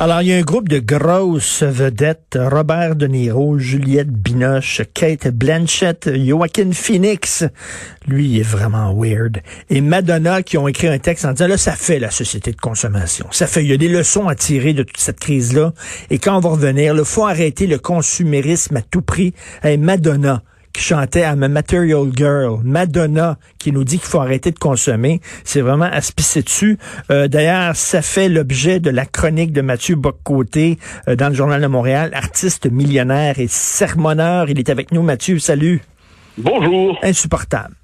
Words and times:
Alors, 0.00 0.22
il 0.22 0.28
y 0.28 0.32
a 0.32 0.36
un 0.36 0.42
groupe 0.42 0.68
de 0.68 0.78
grosses 0.78 1.64
vedettes, 1.64 2.38
Robert 2.40 2.94
De 2.94 3.08
Niro, 3.08 3.58
Juliette 3.58 4.12
Binoche, 4.12 4.82
Kate 4.94 5.26
Blanchett, 5.26 6.08
Joaquin 6.14 6.70
Phoenix, 6.70 7.44
lui, 8.06 8.28
il 8.28 8.38
est 8.38 8.44
vraiment 8.44 8.94
weird, 8.94 9.42
et 9.68 9.80
Madonna 9.80 10.44
qui 10.44 10.56
ont 10.56 10.68
écrit 10.68 10.86
un 10.86 11.00
texte 11.00 11.24
en 11.24 11.32
disant, 11.32 11.48
là, 11.48 11.56
ça 11.56 11.72
fait 11.72 11.98
la 11.98 12.12
société 12.12 12.52
de 12.52 12.60
consommation. 12.60 13.26
Ça 13.32 13.48
fait, 13.48 13.64
il 13.64 13.70
y 13.70 13.72
a 13.72 13.76
des 13.76 13.88
leçons 13.88 14.28
à 14.28 14.36
tirer 14.36 14.72
de 14.72 14.84
toute 14.84 15.00
cette 15.00 15.18
crise-là, 15.18 15.72
et 16.10 16.20
quand 16.20 16.36
on 16.36 16.40
va 16.40 16.50
revenir, 16.50 16.94
il 16.94 17.04
faut 17.04 17.26
arrêter 17.26 17.66
le 17.66 17.78
consumérisme 17.78 18.76
à 18.76 18.82
tout 18.82 19.02
prix. 19.02 19.34
Et 19.64 19.78
Madonna, 19.78 20.44
qui 20.72 20.82
chantait 20.82 21.22
I'm 21.22 21.42
a 21.42 21.48
Material 21.48 22.06
Girl, 22.14 22.60
Madonna 22.62 23.36
qui 23.58 23.72
nous 23.72 23.84
dit 23.84 23.98
qu'il 23.98 24.08
faut 24.08 24.20
arrêter 24.20 24.50
de 24.50 24.58
consommer. 24.58 25.20
C'est 25.44 25.60
vraiment 25.60 25.86
à 25.90 26.00
se 26.00 26.12
pisser 26.12 26.42
dessus. 26.42 26.78
Euh, 27.10 27.28
D'ailleurs, 27.28 27.74
ça 27.76 28.02
fait 28.02 28.28
l'objet 28.28 28.80
de 28.80 28.90
la 28.90 29.06
chronique 29.06 29.52
de 29.52 29.60
Mathieu 29.60 29.96
Boccoté 29.96 30.78
euh, 31.08 31.16
dans 31.16 31.28
le 31.28 31.34
Journal 31.34 31.60
de 31.60 31.66
Montréal, 31.66 32.10
artiste 32.14 32.70
millionnaire 32.70 33.38
et 33.38 33.48
sermonneur. 33.48 34.48
Il 34.50 34.58
est 34.58 34.68
avec 34.70 34.92
nous, 34.92 35.02
Mathieu. 35.02 35.38
Salut. 35.38 35.80
Bonjour. 36.36 36.98
Insupportable. 37.02 37.74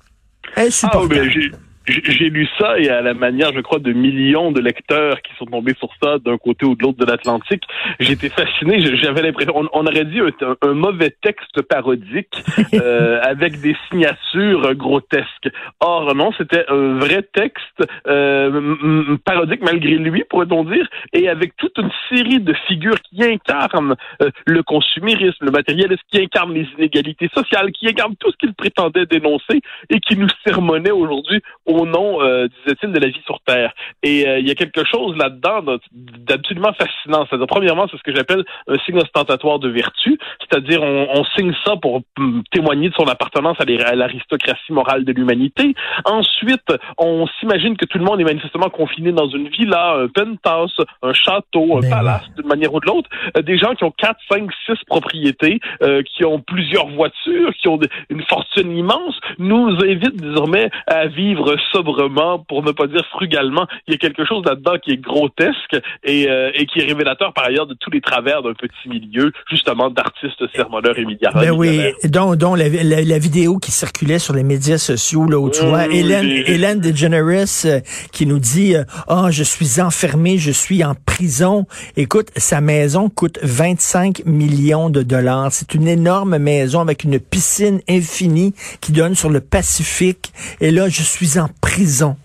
Ah, 0.57 0.63
Insupportable. 0.63 1.15
ben, 1.15 1.51
j'ai- 1.87 2.31
lu 2.31 2.49
ça 2.59 2.79
et 2.79 2.89
à 2.89 3.01
la 3.03 3.15
manière, 3.15 3.53
je 3.55 3.61
crois, 3.61 3.79
de 3.79 3.93
millions 3.93 4.51
de 4.51 4.61
lecteurs 4.61 5.21
qui 5.23 5.33
sont 5.39 5.45
tombés 5.47 5.75
sur 5.79 5.91
ça 6.03 6.19
d'un 6.19 6.39
côté 6.39 6.65
ou 6.67 6.75
de 6.75 6.83
l'autre 6.83 6.99
de 6.99 7.05
l'Atlantique, 7.05 7.63
j'étais 8.01 8.29
fasciné. 8.31 8.81
J'avais 8.97 9.23
l'impression, 9.23 9.53
on, 9.57 9.69
on 9.73 9.87
aurait 9.87 10.05
dit 10.05 10.21
un, 10.21 10.57
un 10.69 10.73
mauvais 10.75 11.15
texte 11.23 11.63
parodique 11.63 12.35
euh, 12.75 13.21
avec 13.23 13.61
des 13.61 13.77
signatures 13.91 14.75
grotesques. 14.75 15.51
Or 15.81 16.15
non, 16.15 16.33
c'était 16.39 16.65
un 16.69 16.99
vrai 16.99 17.23
texte 17.33 17.85
euh, 18.07 19.17
parodique 19.25 19.63
malgré 19.63 19.97
lui, 19.97 20.25
pourrait-on 20.29 20.65
dire, 20.65 20.89
et 21.13 21.29
avec 21.29 21.57
toute 21.57 21.77
une 21.79 21.91
série 22.09 22.41
de 22.41 22.55
figures 22.67 23.01
qui 23.03 23.23
incarnent 23.23 23.97
euh, 24.23 24.31
le 24.47 24.63
consumérisme, 24.63 25.45
le 25.45 25.51
matérialisme, 25.51 26.03
qui 26.11 26.21
incarnent 26.23 26.55
les 26.55 26.67
inégalités 26.79 27.29
sociales, 27.35 27.71
qui 27.73 27.89
incarnent 27.89 28.17
tout 28.17 28.31
ce 28.31 28.37
qu'il 28.39 28.55
prétendait 28.55 29.07
dénoncer 29.07 29.61
et 29.91 30.01
qui 30.01 30.17
nous 30.17 30.29
sermonnait 30.47 30.91
aujourd'hui 30.91 31.41
au 31.67 31.74
nom, 31.83 32.23
euh, 32.23 32.47
disait-il, 32.65 32.93
de 32.93 33.01
la 33.01 33.09
vie 33.09 33.23
sur 33.27 33.41
Terre. 33.41 33.73
Et 34.03 34.27
euh, 34.27 34.39
il 34.39 34.49
y 34.49 34.51
a 34.51 34.55
quelque 34.55 34.85
chose 34.85 35.17
là-dedans 35.17 35.79
d'absolument 35.93 36.73
fascinant. 36.73 37.27
C'est-à-dire, 37.29 37.47
premièrement, 37.47 37.87
c'est 37.91 37.97
ce 37.97 38.03
que 38.03 38.15
j'appelle 38.15 38.45
un 38.69 38.79
signe 38.87 38.99
ostentatoire 38.99 39.59
de 39.59 39.69
vertu, 39.69 40.19
c'est-à-dire 40.41 40.83
on, 40.83 41.09
on 41.15 41.25
signe 41.37 41.55
ça 41.65 41.77
pour 41.77 42.03
hum, 42.19 42.43
témoigner 42.51 42.89
de 42.89 42.95
son 42.95 43.07
appartenance 43.09 43.57
à 43.61 43.95
l'aristocratie 43.95 44.73
morale 44.73 45.05
de 45.05 45.13
l'humanité. 45.13 45.75
Ensuite, 46.05 46.73
on 46.99 47.27
s'imagine 47.39 47.77
que 47.77 47.85
tout 47.85 47.99
le 47.99 48.05
monde 48.05 48.21
est 48.21 48.25
manifestement 48.25 48.71
confiné 48.71 49.13
dans 49.13 49.29
une 49.29 49.49
villa, 49.49 49.97
un 49.97 50.09
penthouse, 50.09 50.77
un 51.03 51.13
château, 51.13 51.79
un 51.79 51.81
Ben 51.81 51.91
palace, 51.91 52.25
d'une 52.37 52.47
manière 52.47 52.73
ou 52.73 52.81
de 52.81 52.87
l'autre. 52.87 53.09
Euh, 53.37 53.43
des 53.43 53.59
gens 53.59 53.75
qui 53.75 53.85
ont 53.85 53.91
quatre, 53.91 54.21
cinq, 54.31 54.51
six 54.67 54.79
propriétés, 54.87 55.61
euh, 55.83 56.03
qui 56.03 56.25
ont 56.25 56.41
plusieurs 56.41 56.89
voitures, 56.89 57.53
qui 57.55 57.69
ont 57.69 57.79
une 58.09 58.23
fortune 58.23 58.77
immense, 58.77 59.19
nous 59.39 59.77
invitent 59.83 60.17
désormais 60.17 60.71
à 60.87 61.07
vivre 61.07 61.57
sobrement, 61.73 62.39
pour 62.49 62.63
ne 62.63 62.73
pas 62.73 62.87
dire 62.87 63.05
frugalement. 63.11 63.67
Il 63.87 63.93
y 63.93 63.95
a 63.95 63.99
quelque 63.99 64.25
chose 64.25 64.45
là-dedans 64.45 64.77
qui 64.83 64.93
est 64.93 64.97
grotesque 65.01 65.77
et, 66.05 66.29
euh, 66.31 66.51
et 66.55 66.67
qui 66.67 66.81
est 66.81 66.85
révélateur 66.85 67.33
par 67.33 67.45
ailleurs 67.45 67.67
de 67.67 67.75
tous 67.81 67.91
les 67.91 68.01
travers 68.01 68.43
d'un 68.43 68.55
petit 68.55 68.89
milieu, 68.89 69.33
justement 69.51 69.91
d'artistes 69.91 70.43
sermonneurs 70.55 70.99
et 70.99 71.05
milliardaires. 71.05 71.43
Ben 71.43 71.51
oui, 71.53 71.81
dont, 72.05 72.35
dont 72.37 72.55
la, 72.55 72.69
la- 72.69 73.03
la 73.03 73.19
vidéo 73.19 73.59
qui 73.59 73.71
circulait 73.71 74.19
sur 74.19 74.35
les 74.35 74.43
médias 74.43 74.79
sociaux, 74.79 75.27
là, 75.27 75.39
où 75.39 75.51
tu 75.51 75.63
Oui, 75.63 75.69
vois 75.69 75.87
Hélène, 75.87 76.27
oui. 76.27 76.45
Hélène 76.47 76.81
DeGeneres 76.81 77.47
euh, 77.67 77.81
qui 78.13 78.27
nous 78.27 78.39
dit 78.39 78.75
euh, 78.77 78.85
Ah, 79.09 79.29
je 79.31 79.43
suis 79.43 79.81
enfermée, 79.81 80.39
je 80.39 80.51
suis 80.51 80.85
en 80.85 80.95
prison. 80.95 81.67
Écoute, 81.97 82.29
sa 82.37 82.61
maison 82.61 83.09
coûte 83.11 83.39
25 83.43 84.23
millions 84.27 84.91
de 84.91 85.03
dollars. 85.03 85.49
C'est 85.53 85.75
une 85.75 85.89
énorme 85.89 86.39
maison 86.39 86.81
avec 86.81 87.05
une 87.05 87.19
piscine 87.21 87.81
infinie 87.89 88.55
qui 88.81 88.93
donne 88.93 89.15
sur 89.15 89.31
le 89.31 89.41
Pacifique. 89.41 90.33
Et 90.61 90.71
là, 90.71 90.89
je 90.89 91.03
suis 91.03 91.39
en 91.39 91.49
prison. 91.61 92.17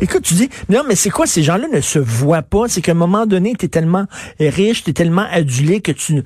Écoute, 0.00 0.22
tu 0.22 0.34
dis, 0.34 0.48
non, 0.68 0.80
mais 0.88 0.94
c'est 0.94 1.10
quoi, 1.10 1.26
ces 1.26 1.42
gens-là 1.42 1.68
ne 1.72 1.80
se 1.80 1.98
voient 1.98 2.42
pas? 2.42 2.66
C'est 2.66 2.80
qu'à 2.80 2.92
un 2.92 2.96
moment 2.96 3.26
donné, 3.26 3.54
tu 3.58 3.66
es 3.66 3.68
tellement 3.68 4.06
riche, 4.40 4.84
tu 4.84 4.90
es 4.90 4.92
tellement 4.92 5.26
adulé 5.30 5.80
que 5.80 5.92
tu 5.92 6.22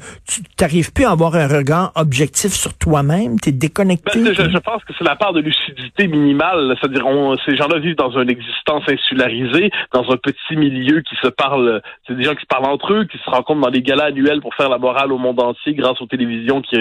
n'arrives 0.61 0.93
plus 0.93 1.05
à 1.05 1.11
avoir 1.11 1.35
un 1.35 1.49
regard 1.49 1.93
objectif 1.97 2.53
sur 2.53 2.75
toi-même. 2.79 3.41
Tu 3.41 3.49
es 3.51 3.53
déconnecté. 3.53 4.23
Ben, 4.23 4.35
je, 4.35 4.51
je 4.51 4.59
pense 4.59 4.85
que 4.85 4.93
c'est 4.97 5.05
la 5.05 5.17
part 5.17 5.33
de 5.33 5.41
lucidité 5.41 6.07
minimale. 6.07 6.77
C'est-à-dire, 6.81 7.05
ces 7.45 7.57
gens-là 7.57 7.79
vivent 7.81 7.97
dans 7.97 8.17
une 8.19 8.31
existence 8.31 8.85
insularisée, 8.89 9.71
dans 9.93 10.09
un 10.11 10.17
petit 10.17 10.57
milieu 10.57 11.01
qui 11.01 11.17
se 11.21 11.29
parle. 11.29 11.83
C'est 12.07 12.17
des 12.17 12.25
gens 12.25 12.35
qui 12.35 12.43
se 12.43 12.47
parlent 12.47 12.67
entre 12.67 12.93
eux, 12.93 13.05
qui 13.05 13.19
se 13.19 13.31
rencontrent 13.31 13.63
dans 13.63 13.71
les 13.71 13.83
galas 13.83 14.07
annuels 14.07 14.41
pour 14.41 14.55
faire 14.55 14.69
la 14.69 14.79
morale 14.79 15.13
au 15.13 15.19
monde 15.19 15.41
entier 15.41 15.75
grâce 15.75 16.01
aux 16.01 16.07
télévisions 16.07 16.63
qui, 16.63 16.77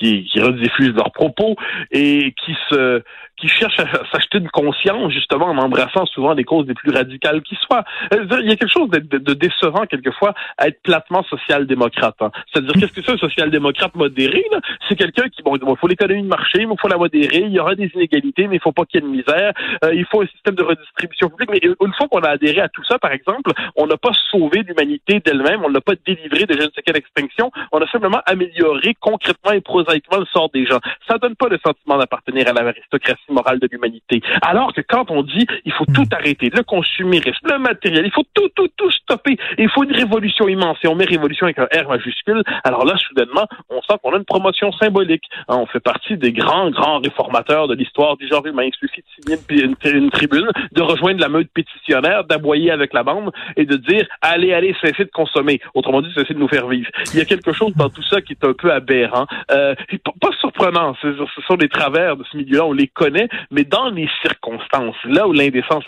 qui 0.00 0.40
rediffusent 0.40 0.94
leurs 0.94 1.12
propos 1.12 1.56
et 1.92 2.34
qui 2.44 2.54
se 2.68 3.02
qui 3.40 3.48
cherchent 3.48 3.80
à 3.80 3.86
s'acheter 4.12 4.38
une 4.38 4.50
conscience 4.50 5.12
justement 5.12 5.46
en 5.46 5.56
embrassant 5.56 5.99
souvent 6.06 6.34
des 6.34 6.44
causes 6.44 6.66
les 6.66 6.74
plus 6.74 6.90
radicales 6.92 7.42
qui 7.42 7.56
soient. 7.56 7.84
Euh, 8.14 8.24
Il 8.42 8.48
y 8.48 8.52
a 8.52 8.56
quelque 8.56 8.72
chose 8.72 8.90
de, 8.90 8.98
de- 8.98 9.18
de 9.18 9.34
décevant 9.34 9.86
quelquefois 9.86 10.34
à 10.58 10.68
être 10.68 10.80
platement 10.82 11.22
social-démocrate. 11.24 12.16
hein. 12.20 12.30
C'est-à-dire 12.52 12.72
qu'est-ce 12.74 12.92
que 12.92 13.02
c'est 13.02 13.12
un 13.12 13.18
social-démocrate 13.18 13.94
modéré 13.94 14.44
là? 14.52 14.60
C'est 14.88 14.96
quelqu'un 14.96 15.28
qui 15.28 15.42
bon, 15.42 15.56
il 15.56 15.76
faut 15.76 15.88
l'économie 15.88 16.22
de 16.22 16.28
marché, 16.28 16.66
mais 16.66 16.74
il 16.74 16.80
faut 16.80 16.88
la 16.88 16.96
modérer. 16.96 17.38
Il 17.46 17.52
y 17.52 17.60
aura 17.60 17.74
des 17.74 17.90
inégalités, 17.94 18.46
mais 18.48 18.56
il 18.56 18.60
faut 18.60 18.72
pas 18.72 18.84
qu'il 18.84 19.00
y 19.02 19.04
ait 19.04 19.06
de 19.06 19.12
misère. 19.12 19.52
Euh, 19.84 19.94
il 19.94 20.04
faut 20.06 20.22
un 20.22 20.26
système 20.26 20.54
de 20.54 20.62
redistribution 20.62 21.28
publique. 21.28 21.50
Mais 21.52 21.60
une 21.62 21.92
fois 21.94 22.08
qu'on 22.08 22.20
a 22.20 22.30
adhéré 22.30 22.60
à 22.60 22.68
tout 22.68 22.84
ça, 22.84 22.98
par 22.98 23.12
exemple, 23.12 23.50
on 23.76 23.86
n'a 23.86 23.96
pas 23.96 24.12
sauvé 24.30 24.62
l'humanité 24.66 25.20
d'elle-même, 25.20 25.64
on 25.64 25.70
n'a 25.70 25.80
pas 25.80 25.94
délivré 26.06 26.44
de 26.46 26.54
je 26.54 26.58
ne 26.66 26.70
sais 26.74 26.82
quelle 26.84 26.96
extinction. 26.96 27.50
On 27.72 27.78
a 27.80 27.86
simplement 27.88 28.20
amélioré 28.26 28.94
concrètement 29.00 29.52
et 29.52 29.60
prosaïquement 29.60 30.18
le 30.18 30.26
sort 30.26 30.50
des 30.50 30.66
gens. 30.66 30.80
Ça 31.08 31.18
donne 31.18 31.36
pas 31.36 31.48
le 31.48 31.58
sentiment 31.64 31.98
d'appartenir 31.98 32.48
à 32.48 32.52
l'aristocratie 32.52 33.20
morale 33.30 33.58
de 33.58 33.68
l'humanité. 33.70 34.20
Alors 34.42 34.72
que 34.72 34.80
quand 34.80 35.10
on 35.10 35.22
dit 35.22 35.46
il 35.64 35.72
faut 35.72 35.84
tout 35.94 36.06
arrêter, 36.12 36.50
le 36.54 36.62
consumérisme, 36.62 37.46
le 37.48 37.58
matériel, 37.58 38.04
il 38.06 38.12
faut 38.12 38.24
tout, 38.34 38.48
tout, 38.54 38.68
tout 38.76 38.90
stopper. 38.90 39.36
Il 39.58 39.68
faut 39.70 39.84
une 39.84 39.92
révolution 39.92 40.48
immense. 40.48 40.78
Et 40.82 40.88
on 40.88 40.94
met 40.94 41.04
révolution 41.04 41.46
avec 41.46 41.58
un 41.58 41.64
R 41.64 41.88
majuscule. 41.88 42.42
Alors 42.64 42.84
là, 42.84 42.94
soudainement, 42.96 43.46
on 43.68 43.80
sent 43.82 43.94
qu'on 44.02 44.12
a 44.12 44.16
une 44.18 44.24
promotion 44.24 44.72
symbolique. 44.72 45.24
Hein, 45.48 45.56
on 45.58 45.66
fait 45.66 45.80
partie 45.80 46.16
des 46.16 46.32
grands, 46.32 46.70
grands 46.70 46.98
réformateurs 47.00 47.68
de 47.68 47.74
l'histoire 47.74 48.16
du 48.16 48.26
genre 48.28 48.44
humain. 48.46 48.64
Il 48.64 48.74
suffit 48.74 49.02
de 49.02 49.06
signer 49.22 49.38
une, 49.64 49.74
une- 49.84 49.96
une 50.04 50.10
tribune, 50.10 50.48
de 50.72 50.82
rejoindre 50.82 51.20
la 51.20 51.28
meute 51.28 51.48
pétitionnaire, 51.52 52.24
d'aboyer 52.24 52.70
avec 52.70 52.92
la 52.92 53.02
bande 53.02 53.30
et 53.56 53.64
de 53.64 53.76
dire 53.76 54.06
allez, 54.22 54.52
allez, 54.52 54.74
cessez 54.80 55.04
de 55.04 55.10
consommer. 55.12 55.60
Autrement 55.74 56.02
dit, 56.02 56.12
cessez 56.14 56.34
de 56.34 56.38
nous 56.38 56.48
faire 56.48 56.66
vivre. 56.68 56.88
Il 57.12 57.18
y 57.18 57.22
a 57.22 57.24
quelque 57.24 57.52
chose 57.52 57.72
dans 57.76 57.88
tout 57.88 58.02
ça 58.02 58.20
qui 58.20 58.32
est 58.34 58.44
un 58.44 58.52
peu 58.52 58.72
aberrant. 58.72 59.26
Euh, 59.50 59.74
pas, 60.20 60.30
surprenant. 60.40 60.94
Ce 61.02 61.12
sont 61.46 61.56
des 61.56 61.68
travers 61.68 62.16
de 62.16 62.24
ce 62.30 62.36
milieu-là. 62.36 62.64
On 62.66 62.72
les 62.72 62.86
connaît, 62.88 63.28
mais 63.50 63.64
dans 63.64 63.90
les 63.90 64.08
circonstances, 64.22 64.96
là 65.04 65.26
où 65.28 65.32
l'indécence 65.32 65.79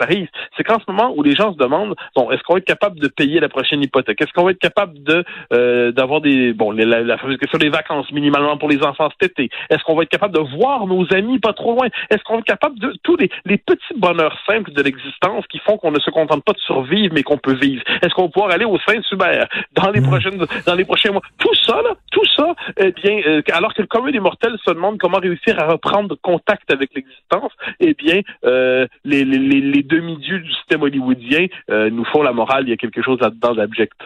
c'est 0.57 0.63
qu'en 0.63 0.79
ce 0.79 0.91
moment 0.91 1.13
où 1.15 1.23
les 1.23 1.35
gens 1.35 1.53
se 1.53 1.57
demandent 1.57 1.95
bon, 2.15 2.31
est-ce 2.31 2.41
qu'on 2.43 2.53
va 2.53 2.59
être 2.59 2.65
capable 2.65 2.99
de 2.99 3.07
payer 3.07 3.39
la 3.39 3.49
prochaine 3.49 3.81
hypothèque? 3.81 4.21
Est-ce 4.21 4.31
qu'on 4.33 4.45
va 4.45 4.51
être 4.51 4.59
capable 4.59 5.01
de 5.03 5.23
euh, 5.53 5.91
d'avoir 5.91 6.21
des 6.21 6.53
bon 6.53 6.71
la, 6.71 7.01
la 7.01 7.17
fameuse 7.17 7.37
question 7.37 7.57
des 7.59 7.69
vacances 7.69 8.11
minimalement 8.11 8.57
pour 8.57 8.69
les 8.69 8.83
enfants 8.83 9.09
cet 9.19 9.31
été? 9.31 9.49
Est-ce 9.69 9.83
qu'on 9.83 9.95
va 9.95 10.03
être 10.03 10.09
capable 10.09 10.35
de 10.35 10.57
voir 10.57 10.87
nos 10.87 11.05
amis 11.13 11.39
pas 11.39 11.53
trop 11.53 11.73
loin? 11.73 11.87
Est-ce 12.09 12.23
qu'on 12.23 12.33
va 12.33 12.39
être 12.39 12.45
capable 12.45 12.79
de 12.79 12.93
tous 13.03 13.17
les, 13.17 13.29
les 13.45 13.57
petits 13.57 13.97
bonheurs 13.97 14.37
simples 14.47 14.71
de 14.71 14.81
l'existence 14.81 15.45
qui 15.47 15.59
font 15.59 15.77
qu'on 15.77 15.91
ne 15.91 15.99
se 15.99 16.09
contente 16.09 16.43
pas 16.43 16.53
de 16.53 16.59
survivre 16.59 17.13
mais 17.13 17.23
qu'on 17.23 17.37
peut 17.37 17.55
vivre? 17.55 17.83
Est-ce 18.01 18.13
qu'on 18.13 18.23
va 18.23 18.29
pouvoir 18.29 18.51
aller 18.51 18.65
au 18.65 18.77
Saint-Hubert 18.87 19.47
dans 19.73 19.91
les 19.91 20.01
prochaines 20.01 20.45
dans 20.65 20.75
les 20.75 20.85
prochains 20.85 21.11
mois? 21.11 21.21
Tout 21.39 21.55
ça 21.65 21.81
là, 21.81 21.95
tout 22.11 22.25
ça, 22.35 22.55
eh 22.77 22.91
bien, 22.91 23.19
euh, 23.25 23.41
alors 23.51 23.73
que 23.73 23.81
le 23.81 23.87
commun 23.87 24.11
des 24.11 24.19
mortels 24.19 24.55
se 24.65 24.71
demande 24.71 24.97
comment 24.97 25.17
réussir 25.17 25.59
à 25.59 25.67
reprendre 25.67 26.15
contact 26.21 26.71
avec 26.71 26.91
l'existence, 26.95 27.51
eh 27.79 27.93
bien, 27.93 28.21
euh, 28.45 28.87
les, 29.03 29.23
les, 29.25 29.37
les, 29.61 29.82
demi-dieux 29.83 30.39
du 30.39 30.51
système 30.53 30.81
hollywoodien 30.81 31.47
euh, 31.69 31.89
nous 31.89 32.05
font 32.05 32.21
la 32.23 32.33
morale. 32.33 32.63
Il 32.67 32.69
y 32.69 32.73
a 32.73 32.77
quelque 32.77 33.01
chose 33.01 33.19
là-dedans. 33.19 33.53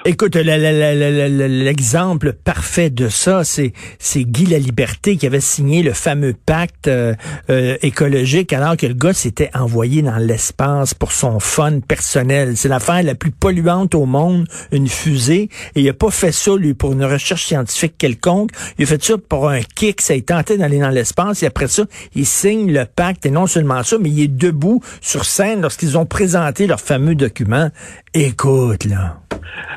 Écoute, 0.05 0.35
l'exemple 0.35 2.33
parfait 2.33 2.89
de 2.89 3.07
ça, 3.07 3.43
c'est 3.43 3.73
Guy 4.23 4.45
la 4.45 4.59
Liberté 4.59 5.17
qui 5.17 5.25
avait 5.25 5.39
signé 5.39 5.83
le 5.83 5.93
fameux 5.93 6.33
pacte 6.45 6.87
euh, 6.87 7.13
euh, 7.49 7.77
écologique 7.81 8.53
alors 8.53 8.77
que 8.77 8.85
le 8.85 8.93
gars 8.93 9.13
s'était 9.13 9.49
envoyé 9.53 10.01
dans 10.01 10.17
l'espace 10.17 10.93
pour 10.93 11.11
son 11.11 11.39
fun 11.39 11.79
personnel. 11.79 12.57
C'est 12.57 12.69
l'affaire 12.69 13.03
la 13.03 13.15
plus 13.15 13.31
polluante 13.31 13.95
au 13.95 14.05
monde, 14.05 14.47
une 14.71 14.87
fusée. 14.87 15.49
Et 15.75 15.81
il 15.81 15.89
a 15.89 15.93
pas 15.93 16.11
fait 16.11 16.31
ça 16.31 16.55
lui 16.55 16.73
pour 16.73 16.93
une 16.93 17.05
recherche 17.05 17.45
scientifique 17.45 17.97
quelconque. 17.97 18.51
Il 18.77 18.83
a 18.83 18.87
fait 18.87 19.03
ça 19.03 19.15
pour 19.17 19.49
un 19.49 19.61
kick. 19.61 20.01
Ça 20.01 20.15
il 20.15 20.23
tentait 20.23 20.57
d'aller 20.57 20.79
dans 20.79 20.89
l'espace. 20.89 21.43
Et 21.43 21.45
après 21.45 21.67
ça, 21.67 21.83
il 22.15 22.25
signe 22.25 22.71
le 22.71 22.85
pacte. 22.85 23.25
Et 23.25 23.31
non 23.31 23.47
seulement 23.47 23.83
ça, 23.83 23.97
mais 23.99 24.09
il 24.09 24.21
est 24.23 24.27
debout 24.27 24.81
sur 25.01 25.25
scène 25.25 25.65
lorsqu'ils 25.67 25.97
ont 25.97 26.05
présenté 26.05 26.65
leur 26.65 26.79
fameux 26.79 27.13
document. 27.13 27.71
Écoute 28.13 28.85
là. 28.85 29.26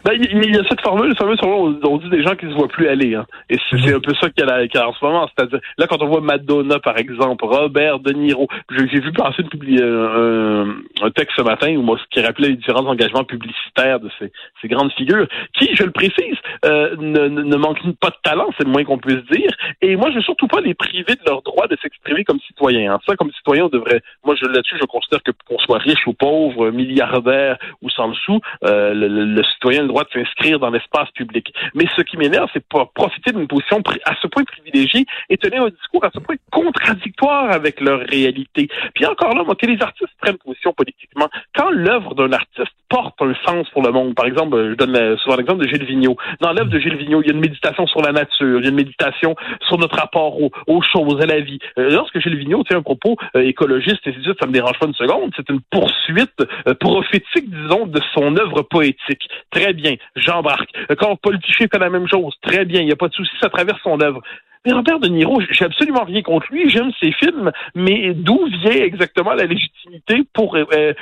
Ben, 0.04 0.12
il 0.14 0.54
y 0.54 0.58
a 0.58 0.62
cette 0.68 0.80
formule, 0.80 1.10
cette 1.18 1.40
formule, 1.40 1.78
on, 1.84 1.96
dit 1.98 2.08
des 2.10 2.22
gens 2.22 2.34
qui 2.34 2.46
se 2.46 2.52
voient 2.52 2.68
plus 2.68 2.88
aller. 2.88 3.14
Hein. 3.14 3.26
Et 3.48 3.56
c'est 3.68 3.78
c'est 3.80 3.94
un 3.94 4.00
peu 4.00 4.14
ça 4.20 4.28
qu'il 4.30 4.44
y, 4.44 4.76
y 4.76 4.78
a 4.78 4.88
en 4.88 4.92
ce 4.92 5.04
moment. 5.04 5.28
C'est-à-dire, 5.34 5.60
là, 5.78 5.86
quand 5.86 6.02
on 6.02 6.08
voit 6.08 6.20
Madonna, 6.20 6.78
par 6.78 6.96
exemple, 6.98 7.44
Robert 7.44 7.98
De 8.00 8.12
Niro, 8.12 8.48
j'ai 8.70 9.00
vu 9.00 9.12
passer 9.12 9.42
une 9.42 9.48
publi- 9.48 9.80
euh, 9.80 10.64
un, 11.02 11.10
texte 11.10 11.36
ce 11.36 11.42
matin 11.42 11.74
où 11.76 11.82
moi, 11.82 11.98
qui 12.10 12.20
rappelait 12.20 12.48
les 12.48 12.56
différents 12.56 12.86
engagements 12.86 13.24
publicitaires 13.24 14.00
de 14.00 14.10
ces, 14.18 14.32
ces 14.60 14.68
grandes 14.68 14.92
figures, 14.92 15.26
qui, 15.58 15.74
je 15.74 15.82
le 15.84 15.90
précise, 15.90 16.36
euh, 16.64 16.94
ne, 16.98 17.28
ne 17.28 17.42
ne 17.42 17.56
manquent 17.56 17.80
pas 18.00 18.10
de 18.10 18.16
talent, 18.22 18.48
c'est 18.56 18.64
le 18.64 18.70
moins 18.70 18.84
qu'on 18.84 18.98
puisse 18.98 19.24
dire. 19.30 19.50
Et 19.82 19.96
moi, 19.96 20.10
je 20.10 20.16
veux 20.16 20.22
surtout 20.22 20.46
pas 20.46 20.60
les 20.60 20.74
priver 20.74 21.14
de 21.14 21.22
leur 21.26 21.42
droit 21.42 21.66
de 21.66 21.76
s'exprimer 21.82 22.24
comme 22.24 22.40
citoyen. 22.40 22.98
Ça, 23.06 23.16
comme 23.16 23.32
citoyen, 23.32 23.64
on 23.64 23.68
devrait. 23.68 24.02
Moi, 24.24 24.34
là-dessus, 24.42 24.76
je 24.80 24.86
considère 24.86 25.22
que 25.22 25.32
qu'on 25.48 25.58
soit 25.58 25.78
riche 25.78 26.06
ou 26.06 26.12
pauvre, 26.12 26.70
milliardaire 26.70 27.56
ou 27.82 27.90
sans 27.90 28.08
le 28.08 28.14
sou, 28.14 28.40
euh, 28.64 28.94
le, 28.94 29.08
le- 29.08 29.24
le 29.24 29.42
citoyen 29.60 29.82
le 29.82 29.88
droit 29.88 30.04
de 30.04 30.10
s'inscrire 30.12 30.58
dans 30.58 30.70
l'espace 30.70 31.10
public. 31.10 31.52
Mais 31.74 31.84
ce 31.94 32.02
qui 32.02 32.16
m'énerve, 32.16 32.48
c'est 32.52 32.64
profiter 32.94 33.32
d'une 33.32 33.46
position 33.46 33.82
à 34.06 34.14
ce 34.20 34.26
point 34.26 34.44
privilégiée 34.44 35.04
et 35.28 35.36
tenir 35.36 35.64
un 35.64 35.68
discours 35.68 36.04
à 36.04 36.10
ce 36.14 36.18
point 36.18 36.36
contradictoire 36.50 37.50
avec 37.52 37.80
leur 37.80 38.00
réalité. 38.00 38.68
Puis 38.94 39.04
encore 39.04 39.34
là, 39.34 39.44
moi, 39.44 39.54
que 39.54 39.66
les 39.66 39.80
artistes 39.82 40.12
prennent 40.20 40.38
position 40.38 40.72
politiquement, 40.72 41.28
quand 41.54 41.70
l'œuvre 41.70 42.14
d'un 42.14 42.32
artiste 42.32 42.72
porte 42.88 43.14
un 43.20 43.34
sens 43.46 43.68
pour 43.70 43.82
le 43.82 43.92
monde, 43.92 44.14
par 44.14 44.26
exemple, 44.26 44.56
euh, 44.56 44.70
je 44.70 44.74
donne 44.74 44.96
euh, 44.96 45.16
souvent 45.18 45.36
l'exemple 45.36 45.64
de 45.64 45.68
Gilles 45.68 45.84
Vigneault. 45.84 46.16
Dans 46.40 46.52
l'œuvre 46.52 46.70
de 46.70 46.78
Gilles 46.78 46.96
Vigneault, 46.96 47.22
il 47.22 47.28
y 47.28 47.30
a 47.30 47.34
une 47.34 47.40
méditation 47.40 47.86
sur 47.86 48.00
la 48.02 48.12
nature, 48.12 48.58
il 48.58 48.64
y 48.64 48.66
a 48.66 48.70
une 48.70 48.74
méditation 48.74 49.36
sur 49.68 49.78
notre 49.78 49.96
rapport 49.96 50.40
aux, 50.42 50.50
aux 50.66 50.82
choses, 50.82 51.20
à 51.22 51.26
la 51.26 51.40
vie. 51.40 51.60
Euh, 51.78 51.90
lorsque 51.90 52.18
Gilles 52.18 52.36
Vigneault 52.36 52.64
tient 52.64 52.78
un 52.78 52.82
propos 52.82 53.16
écologiste, 53.34 54.06
et 54.06 54.14
ça 54.40 54.46
me 54.46 54.52
dérange 54.52 54.78
pas 54.78 54.86
une 54.86 54.94
seconde, 54.94 55.32
c'est 55.36 55.48
une 55.48 55.60
poursuite 55.70 56.34
prophétique, 56.80 57.48
disons, 57.48 57.86
de 57.86 58.00
son 58.14 58.36
œuvre 58.36 58.62
poétique. 58.62 59.28
Très 59.50 59.72
bien, 59.72 59.96
j'embarque. 60.14 60.70
Quand 60.98 61.16
Paul 61.16 61.40
Tichet 61.40 61.68
fait 61.72 61.78
la 61.78 61.90
même 61.90 62.08
chose, 62.08 62.34
très 62.40 62.64
bien, 62.64 62.80
il 62.80 62.86
n'y 62.86 62.92
a 62.92 62.96
pas 62.96 63.08
de 63.08 63.14
souci, 63.14 63.32
ça 63.40 63.48
traverse 63.48 63.80
son 63.82 64.00
œuvre. 64.00 64.22
Mais 64.66 64.72
Robert 64.72 65.00
De 65.00 65.08
Niro, 65.08 65.40
j'ai 65.50 65.64
absolument 65.64 66.04
rien 66.04 66.20
contre 66.20 66.46
lui, 66.50 66.68
j'aime 66.68 66.90
ses 67.00 67.12
films, 67.12 67.50
mais 67.74 68.12
d'où 68.12 68.46
vient 68.62 68.84
exactement 68.84 69.32
la 69.32 69.46
légitimité 69.46 70.22
pour 70.34 70.54
euh, 70.54 70.66
euh, 70.70 70.92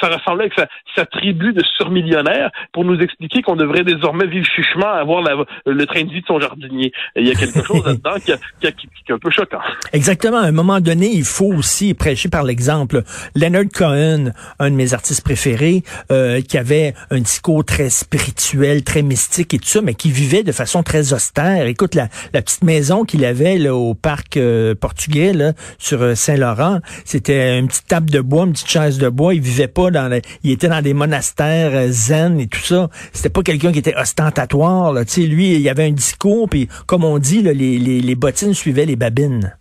se 0.00 0.06
rassembler 0.06 0.44
avec 0.44 0.68
sa, 0.94 1.06
tribu 1.06 1.52
de 1.52 1.62
surmillionnaires 1.76 2.52
pour 2.72 2.84
nous 2.84 3.00
expliquer 3.00 3.42
qu'on 3.42 3.56
devrait 3.56 3.82
désormais 3.82 4.28
vivre 4.28 4.46
chichement, 4.46 4.86
avoir 4.86 5.22
le 5.66 5.86
train 5.86 6.04
de 6.04 6.10
vie 6.12 6.20
de 6.20 6.26
son 6.26 6.38
jardinier? 6.38 6.92
Il 7.16 7.26
y 7.26 7.32
a 7.32 7.34
quelque 7.34 7.64
chose 7.64 7.84
là-dedans 7.84 8.14
qui, 8.24 8.30
est 8.30 9.12
un 9.12 9.18
peu 9.18 9.30
choquant. 9.30 9.58
Exactement. 9.92 10.36
À 10.36 10.46
un 10.46 10.52
moment 10.52 10.78
donné, 10.78 11.10
il 11.12 11.24
faut 11.24 11.52
aussi 11.52 11.94
prêcher 11.94 12.28
par 12.28 12.44
l'exemple. 12.44 13.02
Leonard 13.34 13.64
Cohen, 13.74 14.30
un 14.60 14.70
de 14.70 14.76
mes 14.76 14.94
artistes 14.94 15.24
préférés, 15.24 15.82
euh, 16.12 16.42
qui 16.42 16.58
avait 16.58 16.94
un 17.10 17.18
discours 17.18 17.64
très 17.64 17.90
spirituel, 17.90 18.84
très 18.84 19.02
mystique 19.02 19.52
et 19.54 19.58
tout 19.58 19.66
ça, 19.66 19.80
mais 19.82 19.94
qui 19.94 20.12
vivait 20.12 20.44
de 20.44 20.52
façon 20.52 20.84
très 20.84 21.12
austère. 21.12 21.66
Écoute, 21.66 21.96
la 21.96 22.08
petite 22.42 22.62
maison 22.62 22.99
qu'il 23.04 23.24
avait 23.24 23.58
là, 23.58 23.74
au 23.74 23.94
parc 23.94 24.36
euh, 24.36 24.74
portugais 24.74 25.32
là, 25.32 25.52
sur 25.78 26.02
euh, 26.02 26.14
Saint-Laurent, 26.14 26.80
c'était 27.04 27.58
une 27.58 27.68
petite 27.68 27.86
table 27.86 28.10
de 28.10 28.20
bois, 28.20 28.44
une 28.44 28.52
petite 28.52 28.68
chaise 28.68 28.98
de 28.98 29.08
bois. 29.08 29.34
Il 29.34 29.40
vivait 29.40 29.68
pas 29.68 29.90
dans, 29.90 30.08
les- 30.08 30.22
il 30.42 30.50
était 30.52 30.68
dans 30.68 30.82
des 30.82 30.94
monastères 30.94 31.72
euh, 31.74 31.88
zen 31.90 32.40
et 32.40 32.46
tout 32.46 32.60
ça. 32.60 32.88
C'était 33.12 33.28
pas 33.28 33.42
quelqu'un 33.42 33.72
qui 33.72 33.78
était 33.78 33.96
ostentatoire. 33.96 34.92
Là. 34.92 35.02
Lui, 35.16 35.54
il 35.54 35.60
y 35.60 35.68
avait 35.68 35.84
un 35.86 35.92
discours, 35.92 36.48
puis 36.48 36.68
comme 36.86 37.04
on 37.04 37.18
dit, 37.18 37.42
les, 37.42 37.54
les 37.54 38.14
bottines 38.14 38.54
suivaient 38.54 38.86
les 38.86 38.96
babines. 38.96 39.54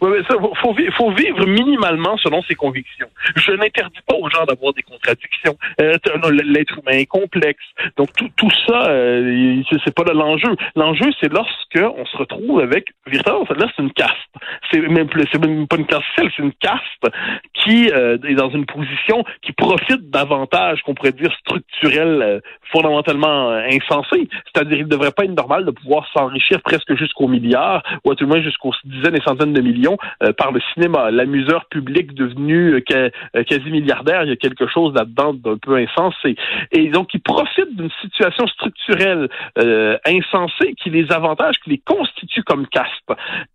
Oui, 0.00 0.10
mais 0.12 0.22
ça, 0.28 0.34
faut, 0.40 0.54
faut 0.54 0.74
vi- 0.74 0.90
faut 0.92 1.10
vivre 1.10 1.44
minimalement 1.46 2.16
selon 2.18 2.42
ses 2.42 2.54
convictions. 2.54 3.08
Je 3.36 3.52
n'interdis 3.52 4.00
pas 4.06 4.14
aux 4.16 4.28
gens 4.30 4.44
d'avoir 4.44 4.72
des 4.72 4.82
contradictions. 4.82 5.56
Euh, 5.80 5.94
L'être 6.44 6.78
humain 6.78 6.98
est 6.98 7.06
complexe. 7.06 7.64
Donc 7.96 8.08
tout, 8.16 8.28
tout 8.36 8.50
ça, 8.66 8.88
euh, 8.90 9.60
c'est 9.84 9.94
pas 9.94 10.04
l'enjeu. 10.12 10.54
L'enjeu, 10.76 11.10
c'est 11.20 11.32
lorsque 11.32 11.78
on 11.96 12.04
se 12.06 12.16
retrouve 12.16 12.60
avec, 12.60 12.88
véritablement, 13.06 13.44
là, 13.56 13.66
c'est 13.76 13.82
une 13.82 13.92
caste. 13.92 14.12
C'est 14.70 14.80
même, 14.80 15.08
même 15.08 15.66
pas 15.66 15.76
une 15.76 15.86
caste 15.86 16.04
sociale, 16.14 16.30
c'est 16.36 16.42
une 16.42 16.52
caste 16.52 17.14
qui 17.54 17.90
euh, 17.92 18.18
est 18.26 18.34
dans 18.34 18.50
une 18.50 18.66
position 18.66 19.24
qui 19.42 19.52
profite 19.52 20.10
d'avantages 20.10 20.80
qu'on 20.82 20.94
pourrait 20.94 21.12
dire 21.12 21.32
structurels, 21.40 22.22
euh, 22.22 22.40
fondamentalement 22.72 23.50
euh, 23.50 23.62
insensés. 23.72 24.28
C'est-à-dire, 24.52 24.78
il 24.78 24.84
ne 24.84 24.88
devrait 24.90 25.12
pas 25.12 25.24
être 25.24 25.34
normal 25.36 25.64
de 25.64 25.70
pouvoir 25.70 26.06
s'enrichir 26.12 26.60
presque 26.62 26.94
jusqu'au 26.96 27.26
milliard, 27.28 27.82
ou 28.04 28.10
à 28.12 28.14
tout 28.14 28.24
le 28.24 28.28
moins 28.30 28.42
jusqu'aux 28.42 28.72
dizaines 28.84 29.16
et 29.16 29.20
centaines 29.22 29.52
de 29.52 29.60
millions 29.60 29.87
euh, 30.22 30.32
par 30.32 30.52
le 30.52 30.60
cinéma. 30.74 31.10
L'amuseur 31.10 31.66
public 31.66 32.14
devenu 32.14 32.74
euh, 32.74 32.80
euh, 33.36 33.44
quasi 33.44 33.70
milliardaire, 33.70 34.24
il 34.24 34.28
y 34.28 34.32
a 34.32 34.36
quelque 34.36 34.66
chose 34.66 34.94
là-dedans 34.94 35.34
d'un 35.34 35.56
peu 35.56 35.76
insensé. 35.76 36.36
Et 36.72 36.88
donc, 36.88 37.14
ils 37.14 37.20
profitent 37.20 37.76
d'une 37.76 37.90
situation 38.02 38.46
structurelle 38.46 39.28
euh, 39.58 39.96
insensée 40.06 40.74
qui 40.82 40.90
les 40.90 41.10
avantage, 41.12 41.56
qui 41.64 41.70
les 41.70 41.78
constitue 41.78 42.42
comme 42.42 42.66
caste. 42.66 42.88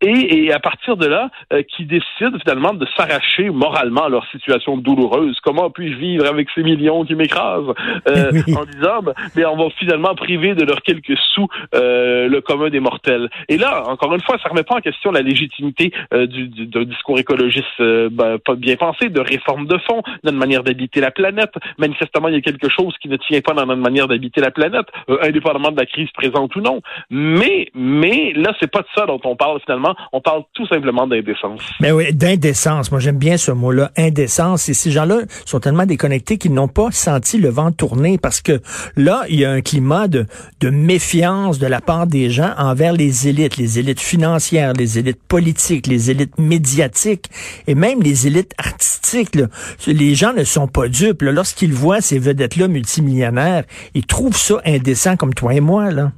Et, 0.01 0.45
et 0.45 0.53
à 0.53 0.59
partir 0.59 0.97
de 0.97 1.07
là, 1.07 1.29
euh, 1.51 1.61
qui 1.63 1.85
décident 1.85 2.37
finalement 2.43 2.73
de 2.73 2.87
s'arracher 2.97 3.49
moralement 3.49 4.05
à 4.05 4.09
leur 4.09 4.25
situation 4.31 4.77
douloureuse. 4.77 5.37
Comment 5.43 5.69
puis-je 5.69 5.97
vivre 5.97 6.25
avec 6.27 6.47
ces 6.55 6.63
millions 6.63 7.05
qui 7.05 7.15
m'écrasent? 7.15 7.73
Euh, 8.07 8.31
Oui. 8.47 8.55
en 8.55 8.65
disant, 8.65 9.01
ben, 9.03 9.13
mais 9.35 9.45
on 9.45 9.55
va 9.55 9.69
finalement 9.77 10.15
priver 10.15 10.55
de 10.55 10.63
leurs 10.65 10.81
quelques 10.81 11.17
sous 11.33 11.47
euh, 11.75 12.27
le 12.27 12.41
commun 12.41 12.69
des 12.69 12.79
mortels. 12.79 13.29
Et 13.47 13.57
là, 13.57 13.83
encore 13.87 14.13
une 14.13 14.21
fois, 14.21 14.37
ça 14.41 14.49
remet 14.49 14.63
pas 14.63 14.75
en 14.75 14.81
question 14.81 15.11
la 15.11 15.21
légitimité 15.21 15.91
du, 16.27 16.47
du- 16.47 16.67
d'un 16.67 16.83
discours 16.83 17.19
écologiste 17.19 17.65
euh, 17.79 18.09
ben, 18.11 18.37
pas 18.37 18.55
bien 18.55 18.75
pensé, 18.75 19.09
de 19.09 19.19
réforme 19.19 19.67
de 19.67 19.77
fond, 19.87 20.01
notre 20.23 20.37
manière 20.37 20.63
d'habiter 20.63 20.99
la 21.01 21.11
planète. 21.11 21.51
Manifestement, 21.77 22.27
il 22.29 22.35
y 22.35 22.37
a 22.37 22.41
quelque 22.41 22.69
chose 22.69 22.93
qui 23.01 23.07
ne 23.09 23.17
tient 23.17 23.41
pas 23.41 23.53
dans 23.53 23.65
notre 23.65 23.81
manière 23.81 24.07
d'habiter 24.07 24.41
la 24.41 24.51
planète, 24.51 24.85
euh, 25.09 25.17
indépendamment 25.21 25.71
de 25.71 25.77
la 25.79 25.85
crise 25.85 26.09
présente 26.13 26.55
ou 26.55 26.61
non. 26.61 26.81
Mais, 27.09 27.69
mais 27.75 28.33
là, 28.35 28.53
c'est 28.59 28.71
pas 28.71 28.81
de 28.81 28.87
ça 28.95 29.05
dont 29.05 29.19
on 29.23 29.35
parle 29.35 29.59
finalement. 29.65 29.95
On 30.11 30.21
parle 30.21 30.43
tout 30.53 30.65
simplement 30.67 31.07
d'indécence. 31.07 31.61
Mais 31.79 31.91
oui, 31.91 32.13
d'indécence. 32.13 32.91
Moi, 32.91 32.99
j'aime 32.99 33.17
bien 33.17 33.37
ce 33.37 33.51
mot-là, 33.51 33.91
indécence. 33.97 34.69
Et 34.69 34.73
ces 34.73 34.91
gens-là 34.91 35.21
sont 35.45 35.59
tellement 35.59 35.85
déconnectés 35.85 36.37
qu'ils 36.37 36.53
n'ont 36.53 36.67
pas 36.67 36.91
senti 36.91 37.37
le 37.39 37.49
vent 37.49 37.71
tourner 37.71 38.17
parce 38.17 38.41
que 38.41 38.61
là, 38.95 39.23
il 39.29 39.39
y 39.39 39.45
a 39.45 39.51
un 39.51 39.61
climat 39.61 40.07
de, 40.07 40.25
de 40.61 40.69
méfiance 40.69 41.59
de 41.59 41.67
la 41.67 41.81
part 41.81 42.07
des 42.07 42.29
gens 42.29 42.51
envers 42.57 42.93
les 42.93 43.27
élites, 43.27 43.57
les 43.57 43.79
élites 43.79 43.99
financières, 44.01 44.73
les 44.73 44.99
élites 44.99 45.21
politiques, 45.27 45.87
les 45.87 46.11
élites 46.11 46.12
médiatiques 46.37 47.29
et 47.67 47.75
même 47.75 48.01
les 48.01 48.27
élites 48.27 48.53
artistiques. 48.57 49.37
Les 49.87 50.15
gens 50.15 50.33
ne 50.33 50.43
sont 50.43 50.67
pas 50.67 50.87
dupes. 50.87 51.21
Lorsqu'ils 51.21 51.73
voient 51.73 52.01
ces 52.01 52.19
vedettes-là 52.19 52.67
multimillionnaires, 52.67 53.63
ils 53.93 54.05
trouvent 54.05 54.37
ça 54.37 54.61
indécent 54.65 55.15
comme 55.17 55.33
toi 55.33 55.53
et 55.53 55.59
moi, 55.59 55.91
là. 55.91 56.11